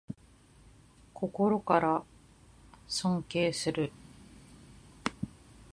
[1.13, 2.03] 心から
[2.87, 3.91] 尊敬する